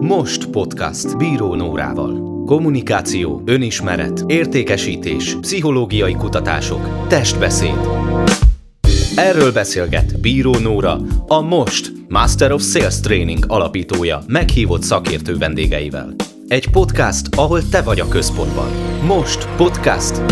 [0.00, 2.44] Most podcast Bíró Nórával.
[2.44, 7.78] Kommunikáció, önismeret, értékesítés, pszichológiai kutatások, testbeszéd.
[9.16, 16.14] Erről beszélget Bíró Nóra, a Most Master of Sales Training alapítója meghívott szakértő vendégeivel.
[16.48, 18.68] Egy podcast, ahol te vagy a központban.
[19.06, 20.22] Most podcast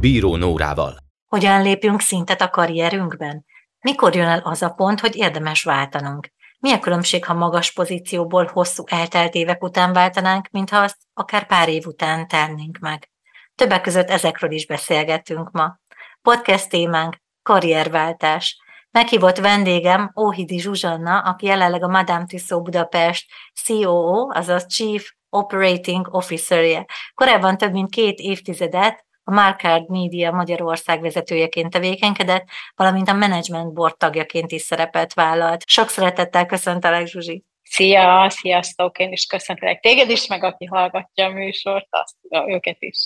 [0.00, 0.96] Bíró Nórával.
[1.28, 3.44] Hogyan lépjünk szintet a karrierünkben?
[3.80, 6.32] Mikor jön el az a pont, hogy érdemes váltanunk?
[6.62, 11.68] Mi a különbség, ha magas pozícióból hosszú eltelt évek után váltanánk, mintha azt akár pár
[11.68, 13.10] év után tennénk meg?
[13.54, 15.78] Többek között ezekről is beszélgetünk ma.
[16.20, 18.56] Podcast témánk karrierváltás.
[18.90, 23.30] Meghívott vendégem Óhidi Zsuzsanna, aki jelenleg a Madame Tissot Budapest
[23.66, 26.86] COO, azaz Chief Operating Officer-je.
[27.14, 33.96] Korábban több mint két évtizedet a Markard Media Magyarország vezetőjeként tevékenykedett, valamint a Management Board
[33.96, 35.62] tagjaként is szerepet vállalt.
[35.66, 37.44] Sok szeretettel köszöntelek, Zsuzsi!
[37.62, 38.98] Szia, sziasztok!
[38.98, 42.14] Én is köszöntelek téged is, meg aki hallgatja a műsort, azt
[42.46, 42.96] őket is.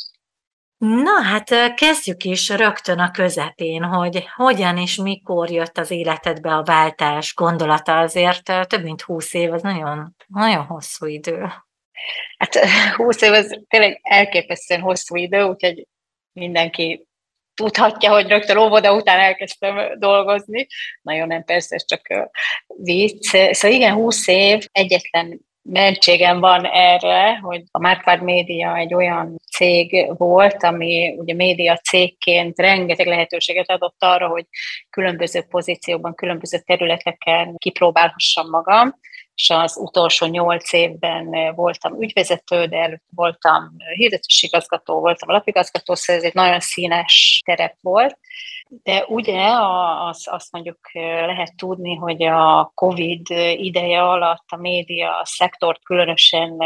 [0.79, 6.63] Na hát kezdjük is rögtön a közepén, hogy hogyan és mikor jött az életedbe a
[6.63, 11.47] váltás gondolata, azért több mint húsz év, az nagyon, nagyon hosszú idő.
[12.39, 12.55] Hát
[12.97, 15.87] húsz év az tényleg elképesztően hosszú idő, úgyhogy
[16.37, 17.07] mindenki
[17.55, 20.67] tudhatja, hogy rögtön óvoda után elkezdtem dolgozni.
[21.03, 22.31] Nagyon nem persze, ez csak
[22.67, 23.29] vicc.
[23.51, 30.13] Szóval igen, 20 év, egyetlen mentségem van erre, hogy a Marquardt Média egy olyan cég
[30.17, 34.45] volt, ami ugye média cégként rengeteg lehetőséget adott arra, hogy
[34.91, 38.99] különböző pozícióban, különböző területeken kipróbálhassam magam
[39.37, 46.29] és az utolsó nyolc évben voltam ügyvezető, de voltam hirdetési igazgató, voltam alapigazgató, szóval ez
[46.29, 48.19] egy nagyon színes terep volt.
[48.69, 49.51] De ugye
[50.09, 50.79] az, azt mondjuk
[51.27, 56.59] lehet tudni, hogy a COVID ideje alatt a média szektort, különösen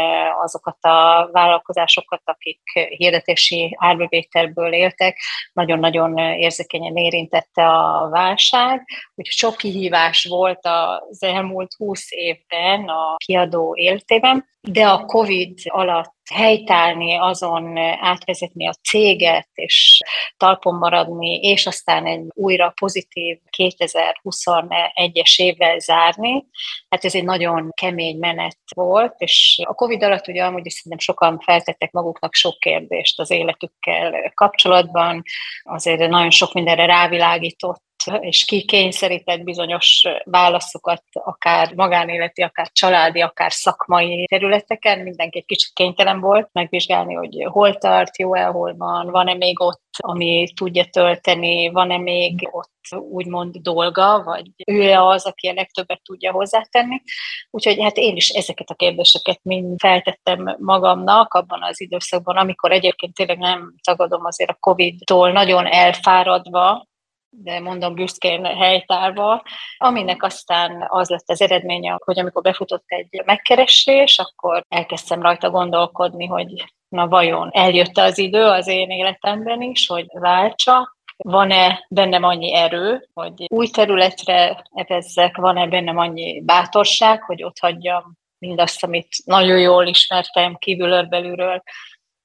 [0.43, 2.61] azokat a vállalkozásokat, akik
[2.97, 5.17] hirdetési árbevételből éltek,
[5.53, 8.87] nagyon-nagyon érzékenyen érintette a válság.
[9.15, 16.13] Úgyhogy sok kihívás volt az elmúlt húsz évben a kiadó életében, de a COVID alatt
[16.33, 20.01] helytállni, azon átvezetni a céget, és
[20.37, 26.45] talpon maradni, és aztán egy újra pozitív 2021-es évvel zárni,
[26.89, 30.99] hát ez egy nagyon kemény menet volt, és a Covid alatt ugye amúgy is szerintem
[30.99, 35.23] sokan feltettek maguknak sok kérdést az életükkel kapcsolatban,
[35.63, 37.83] azért nagyon sok mindenre rávilágított
[38.19, 44.99] és ki kényszerített bizonyos válaszokat, akár magánéleti, akár családi, akár szakmai területeken.
[44.99, 49.81] Mindenki egy kicsit kénytelen volt megvizsgálni, hogy hol tart, jó-e, hol van, van-e még ott,
[49.97, 56.31] ami tudja tölteni, van-e még ott úgymond dolga, vagy ő-e az, aki a legtöbbet tudja
[56.31, 57.01] hozzátenni.
[57.49, 63.13] Úgyhogy hát én is ezeket a kérdéseket mind feltettem magamnak abban az időszakban, amikor egyébként
[63.13, 66.89] tényleg nem tagadom azért a Covid-tól nagyon elfáradva,
[67.33, 69.43] de mondom büszkén helytálva,
[69.77, 76.25] aminek aztán az lett az eredménye, hogy amikor befutott egy megkeresés, akkor elkezdtem rajta gondolkodni,
[76.25, 82.55] hogy na vajon eljött az idő az én életemben is, hogy váltsak, van-e bennem annyi
[82.55, 89.59] erő, hogy új területre evezzek, van-e bennem annyi bátorság, hogy ott hagyjam mindazt, amit nagyon
[89.59, 91.63] jól ismertem kívülről belülről,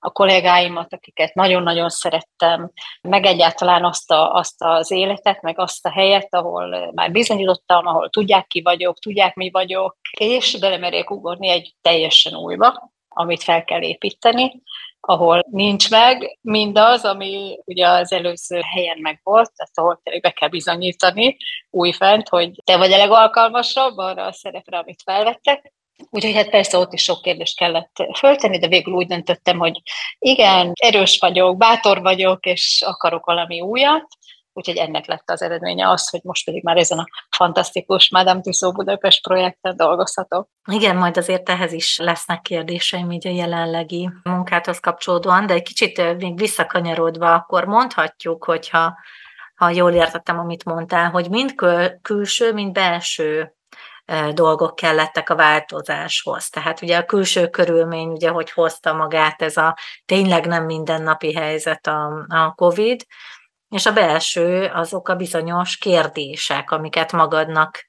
[0.07, 5.91] a kollégáimat, akiket nagyon-nagyon szerettem, meg egyáltalán azt, a, azt az életet, meg azt a
[5.91, 11.75] helyet, ahol már bizonyítottam, ahol tudják ki vagyok, tudják mi vagyok, és belemerjék ugorni egy
[11.83, 14.63] teljesen újba, amit fel kell építeni,
[15.01, 20.31] ahol nincs meg mindaz, ami ugye az előző helyen meg volt, tehát ahol tényleg be
[20.31, 21.37] kell bizonyítani
[21.71, 25.73] újfent, hogy te vagy a legalkalmasabb arra a szerepre, amit felvettek,
[26.11, 29.83] Úgyhogy hát persze ott is sok kérdést kellett föltenni, de végül úgy döntöttem, hogy
[30.19, 34.07] igen, erős vagyok, bátor vagyok, és akarok valami újat,
[34.53, 37.07] úgyhogy ennek lett az eredménye az, hogy most pedig már ezen a
[37.37, 40.49] fantasztikus Madame Tussauds Budapest projekten dolgozhatok.
[40.71, 46.17] Igen, majd azért ehhez is lesznek kérdéseim így a jelenlegi munkáthoz kapcsolódóan, de egy kicsit
[46.19, 48.95] még visszakanyarodva, akkor mondhatjuk, hogyha
[49.55, 51.55] ha jól értettem, amit mondtál, hogy mind
[52.03, 53.57] külső, mind belső
[54.33, 56.49] dolgok kellettek a változáshoz.
[56.49, 61.87] Tehát ugye a külső körülmény, ugye, hogy hozta magát ez a tényleg nem mindennapi helyzet
[61.87, 63.07] a, a COVID,
[63.69, 67.85] és a belső azok a bizonyos kérdések, amiket magadnak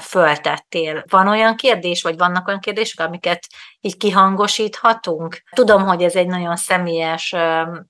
[0.00, 1.04] föltettél.
[1.08, 3.46] Van olyan kérdés, vagy vannak olyan kérdések, amiket
[3.84, 5.42] így kihangosíthatunk?
[5.50, 7.34] Tudom, hogy ez egy nagyon személyes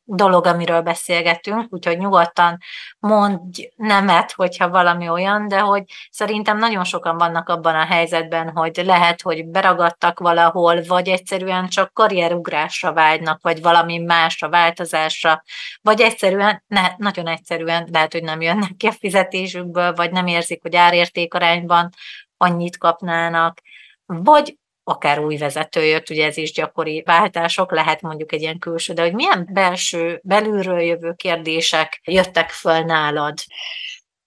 [0.05, 2.59] dolog, amiről beszélgetünk, úgyhogy nyugodtan
[2.99, 8.81] mondj nemet, hogyha valami olyan, de hogy szerintem nagyon sokan vannak abban a helyzetben, hogy
[8.85, 15.43] lehet, hogy beragadtak valahol, vagy egyszerűen csak karrierugrásra vágynak, vagy valami másra, változásra,
[15.83, 20.63] vagy egyszerűen, ne, nagyon egyszerűen lehet, hogy nem jönnek ki a fizetésükből, vagy nem érzik,
[20.63, 21.91] hogy árértékarányban
[22.37, 23.61] annyit kapnának,
[24.07, 28.93] vagy akár új vezető jött, ugye ez is gyakori váltások, lehet mondjuk egy ilyen külső,
[28.93, 33.39] de hogy milyen belső, belülről jövő kérdések jöttek föl nálad?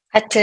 [0.07, 0.33] Hát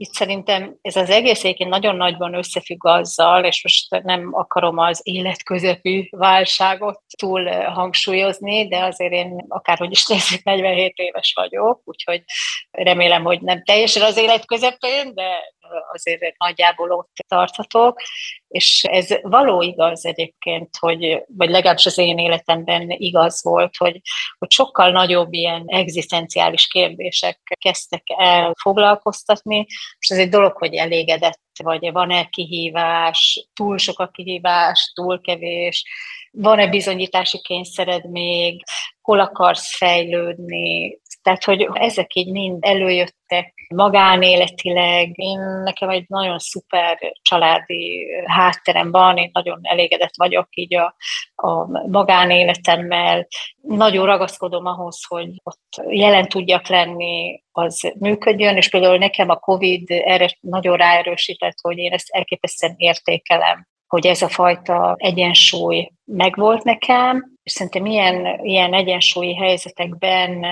[0.00, 5.00] itt szerintem ez az egész egyébként nagyon nagyban összefügg azzal, és most nem akarom az
[5.02, 12.22] életközepű válságot túl hangsúlyozni, de azért én akárhogy is nézzük, 47 éves vagyok, úgyhogy
[12.70, 15.54] remélem, hogy nem teljesen az élet közepén, de
[15.92, 18.00] azért nagyjából ott tarthatok,
[18.48, 24.00] és ez való igaz egyébként, hogy, vagy legalábbis az én életemben igaz volt, hogy,
[24.38, 29.66] hogy sokkal nagyobb ilyen egzisztenciális kérdések kezdtek el foglalkoztatni,
[29.98, 35.84] és ez egy dolog, hogy elégedett vagy van-e kihívás, túl sok a kihívás, túl kevés,
[36.30, 38.62] van-e bizonyítási kényszered még,
[39.00, 45.18] hol akarsz fejlődni, tehát, hogy ezek így mind előjöttek magánéletileg.
[45.18, 50.94] Én nekem egy nagyon szuper családi hátterem van, én nagyon elégedett vagyok így a,
[51.34, 53.26] a magánéletemmel.
[53.60, 59.90] Nagyon ragaszkodom ahhoz, hogy ott jelen tudjak lenni, az működjön, és például nekem a COVID
[59.90, 67.32] erre nagyon ráerősített, hogy én ezt elképesztően értékelem hogy ez a fajta egyensúly megvolt nekem,
[67.42, 70.44] és szerintem ilyen, ilyen egyensúlyi helyzetekben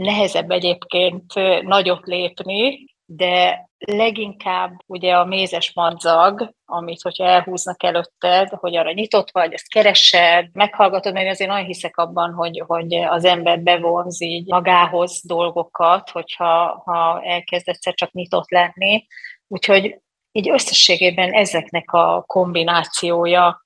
[0.00, 8.76] nehezebb egyébként nagyot lépni, de leginkább ugye a mézes madzag, amit hogyha elhúznak előtted, hogy
[8.76, 13.60] arra nyitott vagy, ezt keresed, meghallgatod, mert azért nagyon hiszek abban, hogy, hogy az ember
[13.60, 19.06] bevonz így magához dolgokat, hogyha ha elkezd egyszer csak nyitott lenni.
[19.48, 20.00] Úgyhogy
[20.32, 23.64] így összességében ezeknek a kombinációja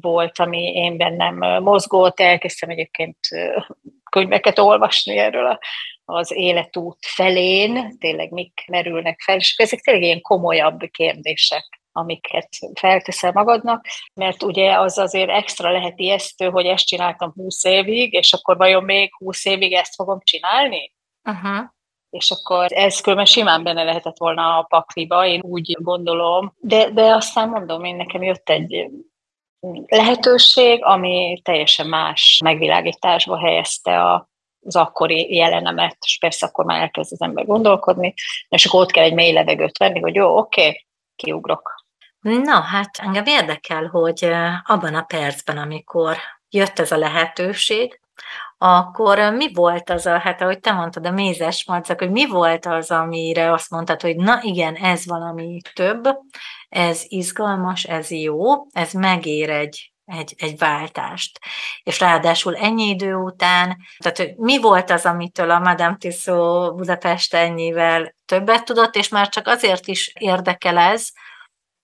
[0.00, 2.20] volt, ami én bennem mozgott.
[2.20, 3.18] Elkezdtem egyébként
[4.14, 5.58] könyveket olvasni erről a,
[6.04, 13.32] az életút felén, tényleg mik merülnek fel, és ezek tényleg ilyen komolyabb kérdések amiket felteszel
[13.32, 18.56] magadnak, mert ugye az azért extra lehet ijesztő, hogy ezt csináltam 20 évig, és akkor
[18.56, 20.92] vajon még 20 évig ezt fogom csinálni?
[21.24, 21.64] Uh-huh.
[22.10, 27.14] És akkor ez különben simán benne lehetett volna a pakliba, én úgy gondolom, de, de
[27.14, 28.90] aztán mondom, én nekem jött egy
[29.86, 34.28] lehetőség, ami teljesen más megvilágításba helyezte a,
[34.66, 38.14] az akkori jelenemet, és persze akkor már elkezd az ember gondolkodni,
[38.48, 41.84] és akkor ott kell egy mély levegőt venni, hogy jó, oké, okay, kiugrok.
[42.20, 44.30] Na, hát engem érdekel, hogy
[44.64, 46.16] abban a percben, amikor
[46.48, 48.00] jött ez a lehetőség,
[48.58, 52.66] akkor mi volt az a, hát ahogy te mondtad, a mézes marcak, hogy mi volt
[52.66, 56.08] az, amire azt mondtad, hogy na igen, ez valami több,
[56.74, 61.38] ez izgalmas, ez jó, ez megér egy, egy, egy váltást.
[61.82, 67.34] És ráadásul ennyi idő után, tehát hogy mi volt az, amitől a Madame Tissot Budapest
[67.34, 71.08] ennyivel többet tudott, és már csak azért is érdekel ez,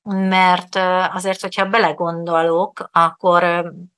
[0.03, 0.77] mert
[1.13, 3.43] azért, hogyha belegondolok, akkor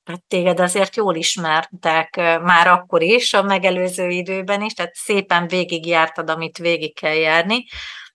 [0.05, 6.31] hát téged azért jól ismertek már akkor is, a megelőző időben is, tehát szépen végigjártad,
[6.31, 7.65] amit végig kell járni.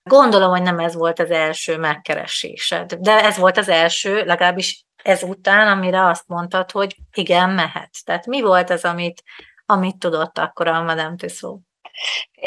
[0.08, 5.68] Gondolom, hogy nem ez volt az első megkeresésed, de ez volt az első, legalábbis ezután,
[5.68, 7.90] amire azt mondtad, hogy igen, mehet.
[8.06, 9.24] Tehát mi volt az, amit,
[9.66, 11.67] amit tudott akkor a Madame Tussauds?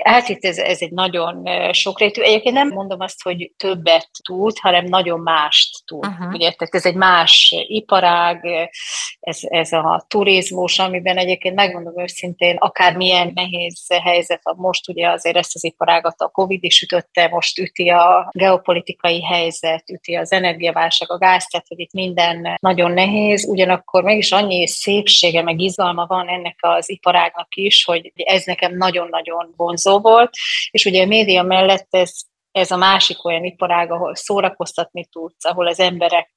[0.04, 2.22] Hát itt ez, ez egy nagyon sokrétű.
[2.22, 6.06] Egyébként nem mondom azt, hogy többet tud, hanem nagyon mást tud.
[6.06, 6.32] Uh-huh.
[6.32, 8.68] Ugye, tehát ez egy más iparág,
[9.20, 15.54] ez, ez a turizmus, amiben egyébként megmondom őszintén, akármilyen nehéz helyzet, most ugye azért ezt
[15.54, 21.18] az iparágat a Covid is ütötte, most üti a geopolitikai helyzet, üti az energiaválság, a
[21.18, 26.56] gáz, tehát hogy itt minden nagyon nehéz, ugyanakkor mégis annyi szépsége, meg izgalma van ennek
[26.60, 30.30] az iparágnak is, hogy ez nekem nagyon-nagyon nagyon vonzó volt,
[30.70, 32.12] és ugye a média mellett ez
[32.52, 36.30] ez a másik olyan iparág, ahol szórakoztatni tudsz, ahol az emberek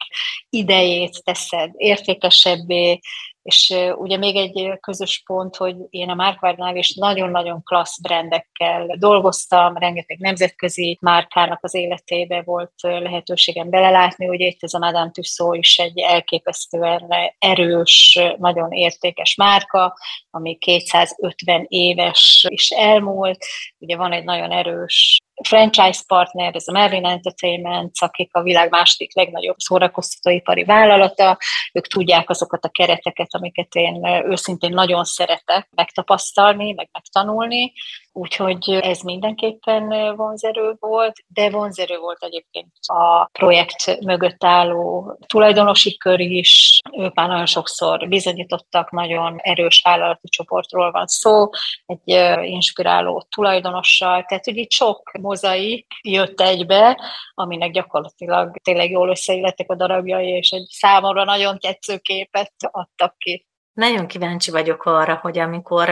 [0.50, 3.00] idejét teszed értékesebbé,
[3.44, 9.78] és ugye még egy közös pont, hogy én a Márkvárnál is nagyon-nagyon klassz brendekkel dolgoztam,
[9.78, 15.78] rengeteg nemzetközi márkának az életébe volt lehetőségem belelátni, ugye itt ez a Madame Tussauds is
[15.78, 19.98] egy elképesztően erős, nagyon értékes márka,
[20.30, 23.46] ami 250 éves is elmúlt,
[23.78, 29.16] ugye van egy nagyon erős franchise partner, ez a Merlin Entertainment, akik a világ második
[29.16, 31.38] legnagyobb szórakoztatóipari vállalata,
[31.74, 37.74] ők tudják azokat a kereteket, amiket én őszintén nagyon szeretek megtapasztalni, meg megtanulni,
[38.16, 46.20] Úgyhogy ez mindenképpen vonzerő volt, de vonzerő volt egyébként a projekt mögött álló tulajdonosi kör
[46.20, 46.80] is.
[46.98, 51.50] Ők már nagyon sokszor bizonyítottak, nagyon erős vállalati csoportról van szó,
[51.86, 52.02] egy
[52.50, 57.02] inspiráló tulajdonossal, tehát hogy itt sok mozaik jött egybe,
[57.34, 63.48] aminek gyakorlatilag tényleg jól összeillettek a darabjai, és egy számomra nagyon tetsző képet adtak ki.
[63.74, 65.90] Nagyon kíváncsi vagyok arra, hogy amikor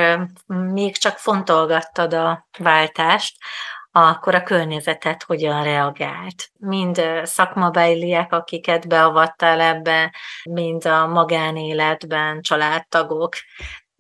[0.47, 3.37] még csak fontolgattad a váltást,
[3.91, 6.49] akkor a környezetet hogyan reagált.
[6.59, 10.15] Mind szakmabeliek, akiket beavattál ebbe,
[10.49, 13.35] mind a magánéletben családtagok.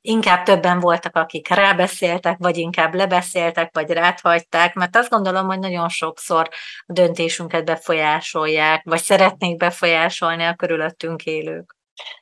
[0.01, 5.89] Inkább többen voltak, akik rábeszéltek, vagy inkább lebeszéltek, vagy ráthagyták, mert azt gondolom, hogy nagyon
[5.89, 6.49] sokszor
[6.85, 11.75] a döntésünket befolyásolják, vagy szeretnék befolyásolni a körülöttünk élők.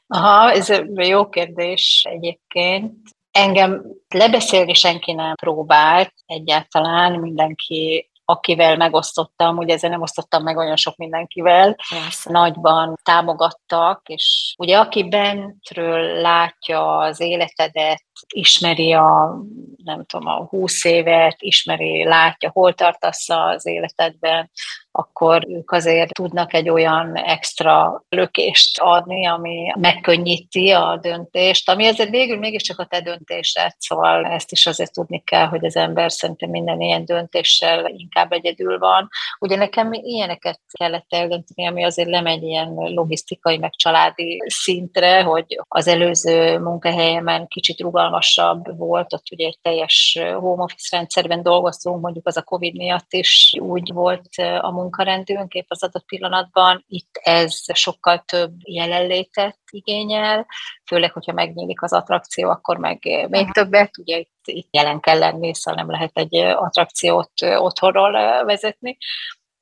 [0.07, 2.93] Aha, ez egy jó kérdés egyébként.
[3.31, 10.75] Engem lebeszélni senki nem próbált egyáltalán, mindenki akivel megosztottam, ugye ezzel nem osztottam meg olyan
[10.75, 12.31] sok mindenkivel, Persze.
[12.31, 19.37] nagyban támogattak, és ugye aki bentről látja az életedet, ismeri a,
[19.83, 24.49] nem tudom, a húsz évet, ismeri, látja, hol tartasz az életedben,
[24.91, 32.09] akkor ők azért tudnak egy olyan extra lökést adni, ami megkönnyíti a döntést, ami azért
[32.09, 36.49] végül mégiscsak a te döntésed, szóval ezt is azért tudni kell, hogy az ember szerintem
[36.49, 39.09] minden ilyen döntéssel inkább egyedül van.
[39.39, 45.87] Ugye nekem ilyeneket kellett eldönteni, ami azért lemegy ilyen logisztikai, meg családi szintre, hogy az
[45.87, 52.37] előző munkahelyemen kicsit rugalmasabb volt, ott ugye egy teljes home office rendszerben dolgoztunk, mondjuk az
[52.37, 54.29] a Covid miatt is úgy volt
[54.61, 56.83] a munkarendünk épp az adott pillanatban.
[56.87, 60.45] Itt ez sokkal több jelenlétet igényel,
[60.85, 65.53] főleg, hogyha megnyílik az attrakció, akkor meg még többet, ugye itt, itt jelen kell lenni,
[65.53, 68.97] szóval nem lehet egy attrakciót otthonról vezetni.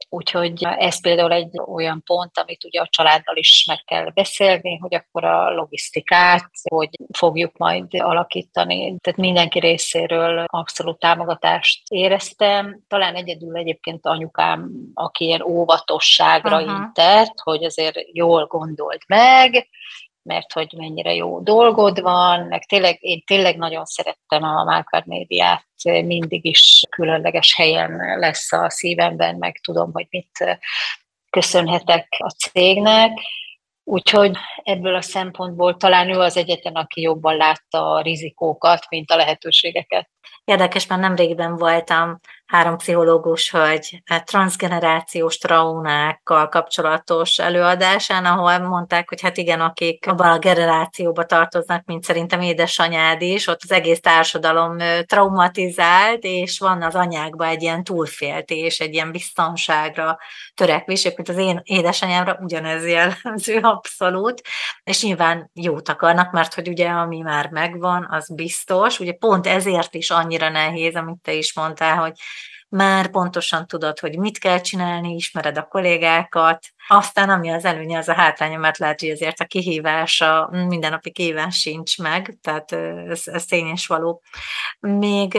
[0.09, 4.95] Úgyhogy ez például egy olyan pont, amit ugye a családdal is meg kell beszélni, hogy
[4.95, 8.95] akkor a logisztikát, hogy fogjuk majd alakítani.
[9.01, 12.79] Tehát mindenki részéről abszolút támogatást éreztem.
[12.87, 16.77] Talán egyedül egyébként anyukám, aki ilyen óvatosságra Aha.
[16.77, 19.67] intett, hogy azért jól gondold meg,
[20.27, 25.65] mert hogy mennyire jó dolgod van, meg tényleg, én tényleg nagyon szerettem a Málkár médiát,
[25.83, 30.59] mindig is különleges helyen lesz a szívemben, meg tudom, hogy mit
[31.29, 33.11] köszönhetek a cégnek,
[33.89, 39.15] Úgyhogy ebből a szempontból talán ő az egyetlen, aki jobban látta a rizikókat, mint a
[39.15, 40.09] lehetőségeket.
[40.43, 49.37] Érdekes, mert nemrégben voltam három pszichológus hölgy transgenerációs traumákkal kapcsolatos előadásán, ahol mondták, hogy hát
[49.37, 56.23] igen, akik abban a generációba tartoznak, mint szerintem édesanyád is, ott az egész társadalom traumatizált,
[56.23, 60.17] és van az anyákban egy ilyen túlféltés, egy ilyen biztonságra
[60.55, 64.41] törekvés, mint az én édesanyámra ugyanez jellemző abszolút,
[64.83, 69.95] és nyilván jót akarnak, mert hogy ugye ami már megvan, az biztos, ugye pont ezért
[69.95, 72.13] is annyira nehéz, amit te is mondtál, hogy
[72.69, 78.07] már pontosan tudod, hogy mit kell csinálni, ismered a kollégákat, aztán ami az előnye, az
[78.07, 82.71] a hátránya, mert lehet, hogy ezért a kihívás, a mindennapi kihívás sincs meg, tehát
[83.07, 84.21] ez, ez tény és való.
[84.79, 85.37] Még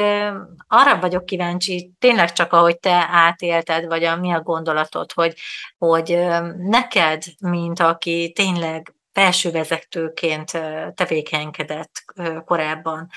[0.66, 5.34] arra vagyok kíváncsi, tényleg csak ahogy te átélted, vagy a, mi a gondolatod, hogy,
[5.78, 6.18] hogy
[6.56, 10.50] neked, mint aki tényleg belső vezetőként
[10.94, 11.92] tevékenykedett
[12.44, 13.08] korábban,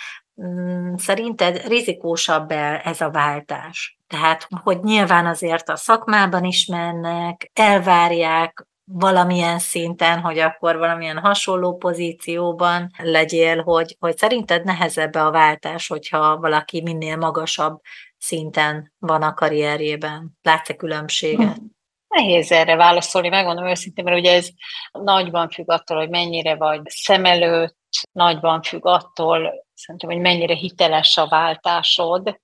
[0.96, 3.98] szerinted rizikósabb -e ez a váltás?
[4.08, 11.78] Tehát, hogy nyilván azért a szakmában is mennek, elvárják valamilyen szinten, hogy akkor valamilyen hasonló
[11.78, 17.80] pozícióban legyél, hogy, hogy szerinted nehezebb a váltás, hogyha valaki minél magasabb
[18.18, 20.38] szinten van a karrierjében?
[20.42, 21.58] Látsz-e különbséget?
[21.58, 21.64] Hm.
[22.08, 24.50] Nehéz erre válaszolni, megmondom őszintén, mert ugye ez
[24.92, 27.78] nagyban függ attól, hogy mennyire vagy szem előtt,
[28.12, 32.40] nagyban függ attól, szerintem, hogy mennyire hiteles a váltásod.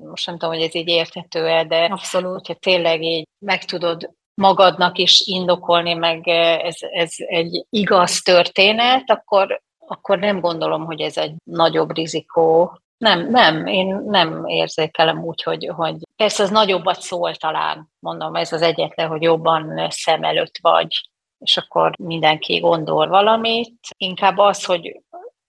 [0.00, 2.32] Most nem tudom, hogy ez így érthető-e, de Abszolút.
[2.32, 9.62] hogyha tényleg így meg tudod magadnak is indokolni, meg ez, ez egy igaz történet, akkor,
[9.86, 12.78] akkor nem gondolom, hogy ez egy nagyobb rizikó.
[12.96, 18.52] Nem, nem, én nem érzékelem úgy, hogy, hogy persze az nagyobbat szól talán, mondom, ez
[18.52, 23.78] az egyetlen, hogy jobban szem előtt vagy, és akkor mindenki gondol valamit.
[23.96, 25.00] Inkább az, hogy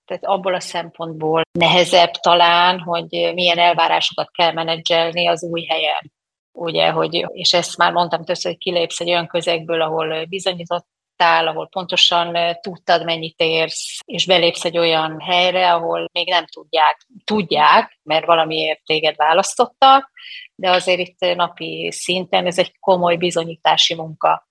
[0.05, 6.11] tehát abból a szempontból nehezebb talán, hogy milyen elvárásokat kell menedzselni az új helyen.
[6.51, 11.67] ugye, hogy, és ezt már mondtam többször, hogy kilépsz egy olyan közegből, ahol bizonyított ahol
[11.67, 18.25] pontosan tudtad, mennyit érsz, és belépsz egy olyan helyre, ahol még nem tudják, tudják, mert
[18.25, 20.11] valamiért téged választottak,
[20.55, 24.47] de azért itt napi szinten ez egy komoly bizonyítási munka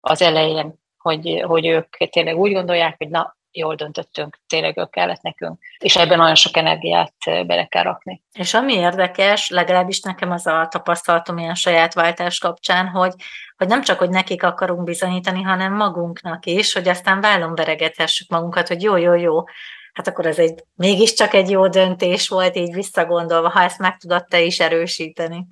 [0.00, 5.20] az elején, hogy, hogy ők tényleg úgy gondolják, hogy na, jól döntöttünk, tényleg ők kellett
[5.20, 8.22] nekünk, és ebben nagyon sok energiát bele kell rakni.
[8.32, 13.14] És ami érdekes, legalábbis nekem az a tapasztalatom ilyen saját váltás kapcsán, hogy,
[13.56, 18.68] hogy nem csak, hogy nekik akarunk bizonyítani, hanem magunknak is, hogy aztán vállon veregethessük magunkat,
[18.68, 19.44] hogy jó, jó, jó,
[19.92, 24.24] hát akkor ez egy, mégiscsak egy jó döntés volt, így visszagondolva, ha ezt meg tudod
[24.24, 25.46] te is erősíteni.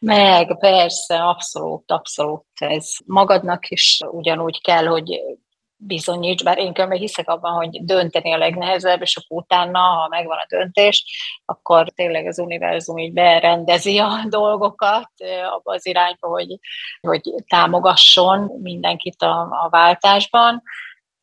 [0.00, 2.44] Meg, persze, abszolút, abszolút.
[2.54, 5.20] Ez magadnak is ugyanúgy kell, hogy
[5.86, 10.38] bizonyíts, bár én különben hiszek abban, hogy dönteni a legnehezebb, és akkor utána, ha megvan
[10.38, 11.04] a döntés,
[11.44, 15.10] akkor tényleg az univerzum így berendezi a dolgokat
[15.50, 16.58] abba az irányba, hogy,
[17.00, 20.62] hogy támogasson mindenkit a, a váltásban.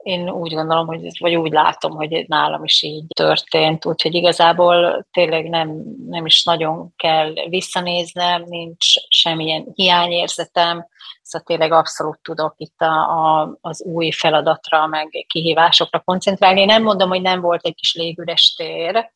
[0.03, 5.49] Én úgy gondolom, hogy, vagy úgy látom, hogy nálam is így történt, úgyhogy igazából tényleg
[5.49, 10.87] nem, nem is nagyon kell visszanéznem, nincs semmilyen hiányérzetem,
[11.21, 16.59] szóval tényleg abszolút tudok itt a, a, az új feladatra, meg kihívásokra koncentrálni.
[16.59, 19.09] Én nem mondom, hogy nem volt egy kis légüres tér,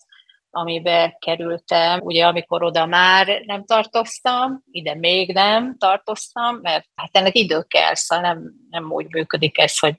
[0.55, 7.35] amibe kerültem, ugye amikor oda már nem tartoztam, ide még nem tartoztam, mert hát ennek
[7.35, 9.95] idő kell, szóval nem, nem úgy működik ez, hogy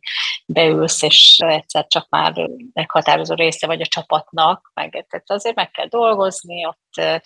[0.47, 5.87] beülsz, és egyszer csak már meghatározó része vagy a csapatnak, meg tehát azért meg kell
[5.87, 7.21] dolgozni, ott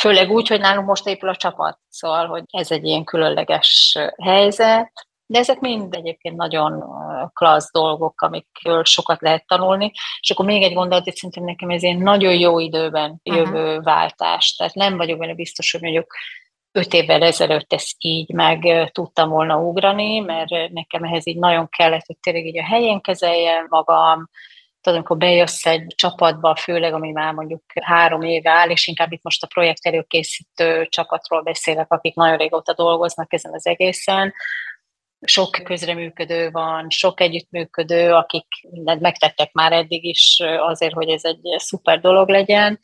[0.00, 4.92] főleg úgy, hogy nálunk most épül a csapat, szóval, hogy ez egy ilyen különleges helyzet,
[5.26, 6.84] de ezek mind egyébként nagyon
[7.32, 9.92] klassz dolgok, amikről sokat lehet tanulni.
[10.20, 13.84] És akkor még egy gondolat, hogy szerintem nekem ez ilyen nagyon jó időben jövő uh-huh.
[13.84, 14.54] váltás.
[14.54, 16.14] Tehát nem vagyok benne biztos, hogy mondjuk
[16.72, 22.06] öt évvel ezelőtt ezt így meg tudtam volna ugrani, mert nekem ehhez így nagyon kellett,
[22.06, 24.28] hogy tényleg így a helyén kezeljem magam,
[24.80, 29.22] tudod, amikor bejössz egy csapatba, főleg ami már mondjuk három éve áll, és inkább itt
[29.22, 34.34] most a projekt előkészítő csapatról beszélek, akik nagyon régóta dolgoznak ezen az egészen,
[35.24, 41.40] sok közreműködő van, sok együttműködő, akik mindent megtettek már eddig is azért, hogy ez egy
[41.56, 42.78] szuper dolog legyen.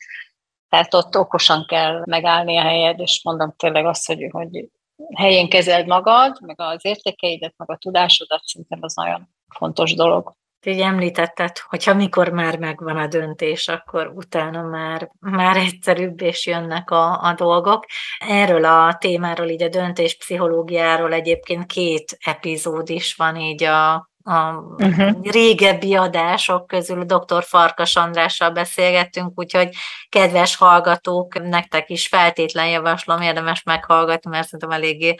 [0.69, 4.67] Tehát ott okosan kell megállni a helyed, és mondom tényleg azt, hogy, hogy
[5.15, 10.37] helyén kezeld magad, meg az értékeidet, meg a tudásodat, szerintem az nagyon fontos dolog.
[10.65, 16.91] Így említetted, hogyha mikor már megvan a döntés, akkor utána már, már egyszerűbb és jönnek
[16.91, 17.85] a, a dolgok.
[18.19, 24.53] Erről a témáról, így a döntés pszichológiáról egyébként két epizód is van így a a
[24.77, 25.21] uh-huh.
[25.21, 27.43] régebbi adások közül dr.
[27.43, 29.69] Farkas Andrással beszélgettünk, úgyhogy
[30.09, 35.15] kedves hallgatók, nektek is feltétlen javaslom, érdemes meghallgatni, mert szerintem eléggé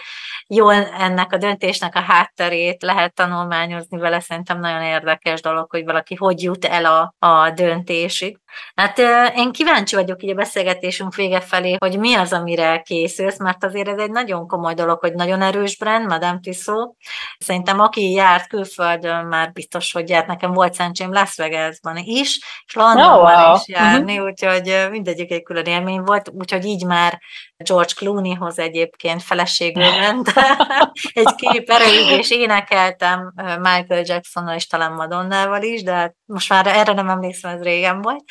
[0.47, 6.15] jól ennek a döntésnek a hátterét lehet tanulmányozni vele, szerintem nagyon érdekes dolog, hogy valaki
[6.15, 8.39] hogy jut el a, a döntésig.
[8.75, 8.99] Hát
[9.35, 13.88] én kíváncsi vagyok így a beszélgetésünk vége felé, hogy mi az, amire készülsz, mert azért
[13.88, 16.95] ez egy nagyon komoly dolog, hogy nagyon erős brand, Madame Tissot.
[17.38, 20.27] Szerintem aki járt külföldön, már biztos, hogy járt.
[20.27, 23.55] Nekem volt szerencsém Las Vegasban is, és Londonban oh, wow.
[23.55, 24.27] is járni, uh-huh.
[24.27, 27.19] úgyhogy mindegyik egy külön élmény volt, úgyhogy így már
[27.63, 30.33] George Clooneyhoz egyébként feleségül ment
[31.13, 36.67] egy kép erejéig, és énekeltem Michael Jacksonnal és talán Madonnával is, de hát most már
[36.67, 38.23] erre nem emlékszem, ez régen volt.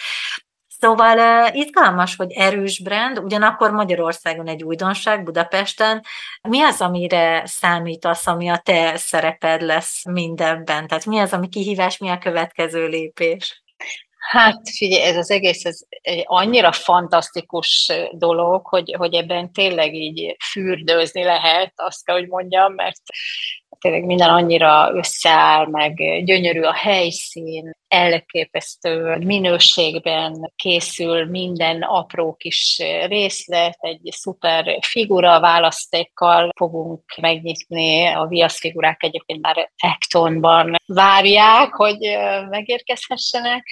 [0.80, 6.04] Szóval uh, izgalmas, hogy erős brand, ugyanakkor Magyarországon egy újdonság, Budapesten.
[6.48, 10.86] Mi az, amire számítasz, ami a te szereped lesz mindenben?
[10.86, 13.62] Tehát mi az, ami kihívás, mi a következő lépés?
[14.28, 20.36] Hát figyelj, ez az egész ez egy annyira fantasztikus dolog, hogy, hogy ebben tényleg így
[20.50, 23.00] fürdőzni lehet, azt kell, hogy mondjam, mert
[23.80, 33.76] tényleg minden annyira összeáll, meg gyönyörű a helyszín, elképesztő minőségben készül minden apró kis részlet,
[33.80, 41.98] egy szuper figura választékkal fogunk megnyitni, a viaszfigurák egyébként már Ektonban várják, hogy
[42.48, 43.66] megérkezhessenek,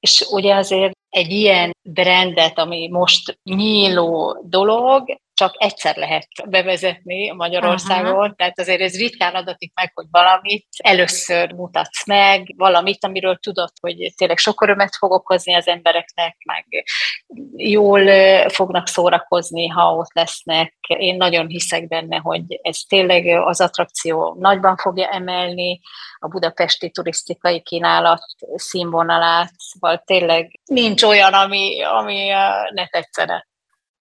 [0.00, 8.20] és ugye azért egy ilyen brandet, ami most nyíló dolog, csak egyszer lehet bevezetni Magyarországon,
[8.20, 8.36] uh-huh.
[8.36, 14.12] tehát azért ez ritkán adatik meg, hogy valamit először mutatsz meg, valamit, amiről tudod, hogy
[14.16, 16.66] tényleg sok örömet fog okozni az embereknek, meg
[17.56, 18.00] jól
[18.48, 20.74] fognak szórakozni, ha ott lesznek.
[20.86, 25.80] Én nagyon hiszek benne, hogy ez tényleg az attrakció nagyban fogja emelni
[26.18, 28.22] a budapesti turisztikai kínálat
[28.54, 32.28] színvonalát, szóval tényleg nincs olyan, ami, ami
[32.70, 33.48] ne tetszene.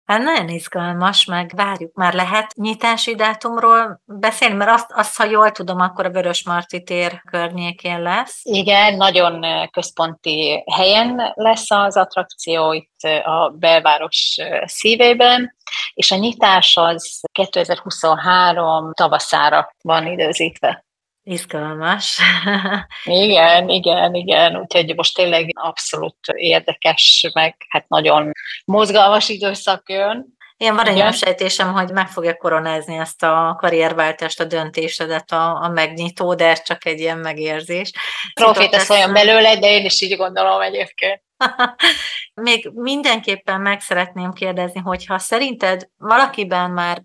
[0.09, 5.51] Hát nagyon izgalmas, meg várjuk már lehet nyitási dátumról beszélni, mert azt, azt, ha jól
[5.51, 8.39] tudom, akkor a Vörös Marti tér környékén lesz.
[8.43, 15.55] Igen, nagyon központi helyen lesz az attrakció itt a belváros szívében,
[15.93, 20.85] és a nyitás az 2023 tavaszára van időzítve.
[21.29, 22.19] Izgalmas.
[23.23, 24.57] igen, igen, igen.
[24.57, 28.31] Úgyhogy most tényleg abszolút érdekes, meg hát nagyon
[28.65, 30.37] mozgalmas időszak jön.
[30.57, 35.69] Én van egy sejtésem, hogy meg fogja koronázni ezt a karrierváltást, a döntésedet a, a
[35.69, 37.91] megnyitó, de ez csak egy ilyen megérzés.
[38.33, 41.21] Proféta szóljon belőle, de én is így gondolom egyébként.
[42.33, 47.01] Még mindenképpen meg szeretném kérdezni, hogyha szerinted valakiben már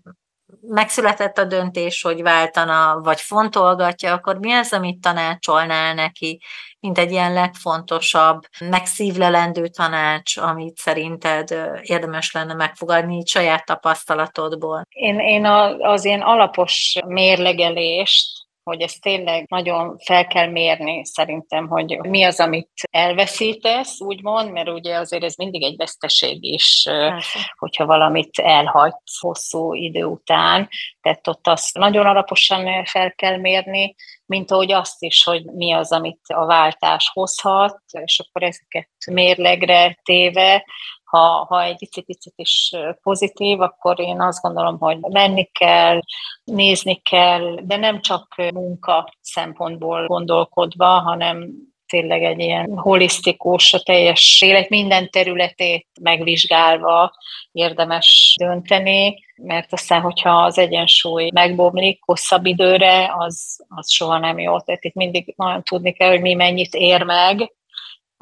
[0.67, 6.41] megszületett a döntés, hogy váltana, vagy fontolgatja, akkor mi az, amit tanácsolnál neki,
[6.79, 11.49] mint egy ilyen legfontosabb, megszívlelendő tanács, amit szerinted
[11.81, 14.81] érdemes lenne megfogadni így saját tapasztalatodból?
[14.89, 15.45] Én, én
[15.79, 22.39] az ilyen alapos mérlegelést hogy ezt tényleg nagyon fel kell mérni szerintem, hogy mi az,
[22.39, 27.39] amit elveszítesz, úgymond, mert ugye azért ez mindig egy veszteség is, Persze.
[27.57, 30.67] hogyha valamit elhagysz hosszú idő után,
[31.01, 35.91] tehát ott azt nagyon alaposan fel kell mérni, mint ahogy azt is, hogy mi az,
[35.91, 40.65] amit a váltás hozhat, és akkor ezeket mérlegre téve
[41.05, 45.99] ha, ha egy picit is pozitív, akkor én azt gondolom, hogy menni kell,
[46.43, 51.49] nézni kell, de nem csak munka szempontból gondolkodva, hanem
[51.87, 57.13] tényleg egy ilyen holisztikus, a teljes élet minden területét megvizsgálva
[57.51, 64.59] érdemes dönteni, mert aztán, hogyha az egyensúly megbomlik hosszabb időre, az, az soha nem jó.
[64.59, 67.51] Tehát itt mindig nagyon tudni kell, hogy mi mennyit ér meg,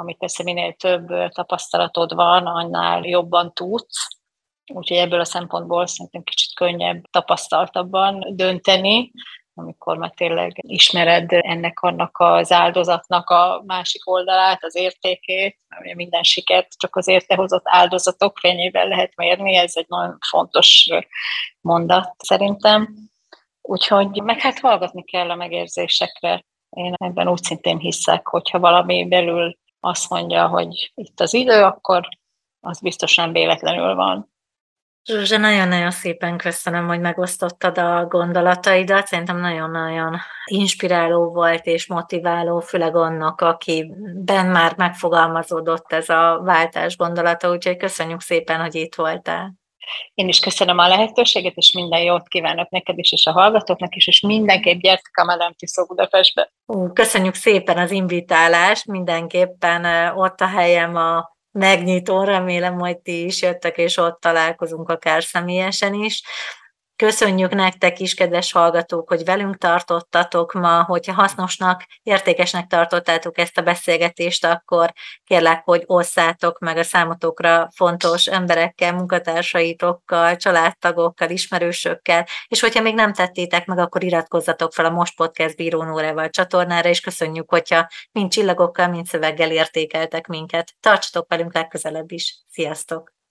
[0.03, 4.07] amit persze minél több tapasztalatod van, annál jobban tudsz.
[4.73, 9.11] Úgyhogy ebből a szempontból szerintem kicsit könnyebb, tapasztaltabban dönteni,
[9.53, 16.23] amikor már tényleg ismered ennek annak az áldozatnak a másik oldalát, az értékét, ugye minden
[16.23, 20.87] sikert csak az érte hozott áldozatok fényében lehet mérni, ez egy nagyon fontos
[21.61, 22.95] mondat szerintem.
[23.61, 26.45] Úgyhogy meg hát hallgatni kell a megérzésekre.
[26.69, 32.07] Én ebben úgy szintén hiszek, hogyha valami belül azt mondja, hogy itt az idő, akkor
[32.59, 34.31] az biztosan véletlenül van.
[35.05, 39.07] Zsuzsa, nagyon-nagyon szépen köszönöm, hogy megosztottad a gondolataidat.
[39.07, 47.49] Szerintem nagyon-nagyon inspiráló volt és motiváló, főleg annak, akiben már megfogalmazódott ez a váltás gondolata,
[47.49, 49.62] úgyhogy köszönjük szépen, hogy itt voltál.
[50.13, 54.07] Én is köszönöm a lehetőséget, és minden jót kívánok neked is, és a hallgatóknak is,
[54.07, 55.53] és mindenképp gyertek a Madame
[55.87, 56.51] Budapestbe.
[56.93, 63.77] Köszönjük szépen az invitálást, mindenképpen ott a helyem a megnyitó, remélem, hogy ti is jöttek,
[63.77, 66.23] és ott találkozunk akár személyesen is.
[67.03, 73.61] Köszönjük nektek is, kedves hallgatók, hogy velünk tartottatok ma, hogyha hasznosnak, értékesnek tartottátok ezt a
[73.61, 82.81] beszélgetést, akkor kérlek, hogy osszátok meg a számotokra fontos emberekkel, munkatársaitokkal, családtagokkal, ismerősökkel, és hogyha
[82.81, 87.87] még nem tettétek meg, akkor iratkozzatok fel a Most Podcast Bírónórával csatornára, és köszönjük, hogyha
[88.11, 90.73] mind csillagokkal, mind szöveggel értékeltek minket.
[90.79, 92.43] Tartsatok velünk legközelebb is.
[92.49, 93.22] Sziasztok!